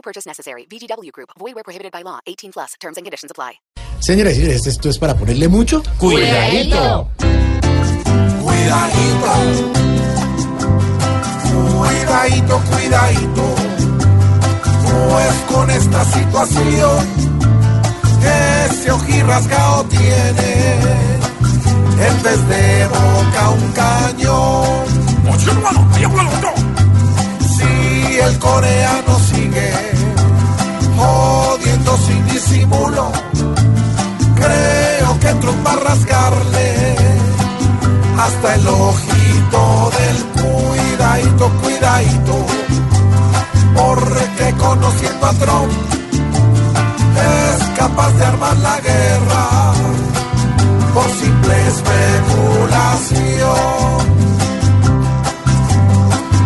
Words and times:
No 0.00 0.02
purchase 0.02 0.26
necessary. 0.26 0.64
VGW 0.70 1.12
Group. 1.12 1.30
Void 1.38 1.54
where 1.54 1.62
prohibited 1.62 1.92
by 1.92 2.02
law. 2.02 2.20
18 2.26 2.52
plus. 2.52 2.74
Terms 2.80 2.96
and 2.96 3.04
conditions 3.04 3.30
apply. 3.30 3.60
Señoras 4.00 4.32
y 4.32 4.36
señores, 4.36 4.66
esto 4.66 4.88
es 4.88 4.98
para 4.98 5.14
ponerle 5.14 5.46
mucho 5.48 5.82
cuidadito. 5.98 7.10
Cuidadito. 8.42 9.30
Cuidadito, 11.76 12.62
cuidadito. 12.70 13.54
Pues 15.10 15.34
con 15.52 15.70
esta 15.70 16.04
situación 16.06 17.06
ese 18.70 18.90
ojirrasgado 18.90 19.84
tiene 19.84 20.50
en 22.08 22.22
vez 22.22 22.48
de 22.48 22.88
boca 22.88 23.50
un 23.50 23.72
cañón. 23.72 24.49
Creo 35.60 35.66
que 35.66 35.66
Trump 35.66 35.66
va 35.66 35.72
a 35.72 35.76
rasgarle 35.76 36.96
hasta 38.18 38.54
el 38.54 38.68
ojito 38.68 39.90
del 39.98 40.16
cuidadito, 40.42 41.50
cuidadito, 41.62 42.46
porque 43.74 44.54
conociendo 44.58 45.26
a 45.26 45.32
Trump 45.32 45.72
es 47.16 47.64
capaz 47.78 48.10
de 48.12 48.24
armar 48.24 48.56
la 48.58 48.80
guerra 48.80 49.72
por 50.94 51.10
simple 51.10 51.68
especulación. 51.68 53.40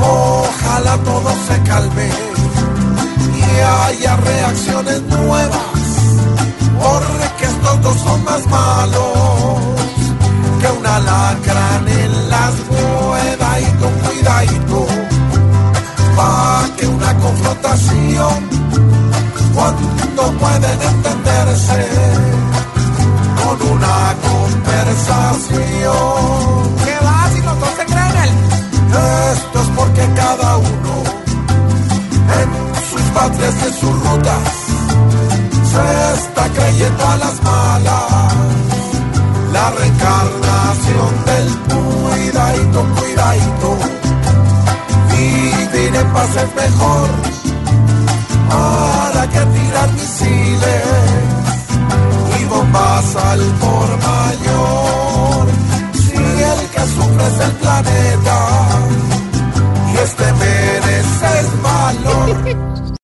Ojalá 0.00 0.96
todo 1.04 1.30
se 1.48 1.62
calme 1.62 2.10
y 3.36 3.42
haya 3.60 4.16
reacciones 4.16 4.77
confrontación 18.18 18.48
cuando 19.54 20.22
pueden 20.38 20.82
entenderse 20.82 21.88
con 23.42 23.56
una 23.72 24.14
conversación. 24.28 25.56
¿Qué 26.84 26.96
va 27.04 27.30
si 27.32 27.40
los 27.42 27.60
dos 27.60 27.70
se 27.76 27.84
creen 27.84 28.16
él? 28.24 28.32
Esto 29.32 29.56
es 29.62 29.68
porque 29.76 30.04
cada 30.14 30.56
uno 30.56 30.94
en 32.40 32.48
sus 32.90 33.02
patrias 33.12 33.54
y 33.62 33.64
en 33.66 33.74
sus 33.74 33.94
rutas 34.04 34.48
se 35.72 35.84
está 36.14 36.44
creyendo 36.54 37.02
a 37.06 37.16
las 37.16 37.42
malas. 37.42 38.34
La 39.52 39.70
reencarnación 39.70 41.24
del 41.26 41.48
cuidadito, 41.68 42.80
cuidadito. 42.96 43.78
Vivir 45.10 45.96
en 45.96 46.12
paz 46.12 46.30
es 46.36 46.54
mejor 46.54 47.27
misiles 49.92 50.82
y 52.40 52.44
bombas 52.44 53.16
al 53.16 53.40
por 53.60 53.98